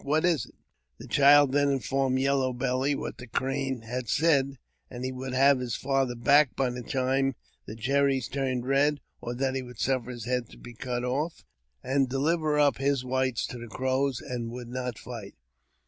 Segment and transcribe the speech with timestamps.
[0.03, 0.55] what is it?"
[0.97, 4.57] The child then informed Yellow Belly what the Crane hi said—
[4.89, 7.35] that he would have his father back by the time
[7.67, 7.75] t!
[7.75, 11.45] cherries turned red, or that he would suffer his head to be off,
[11.83, 15.35] and deliver up his whites to the Crows, and would ni fight.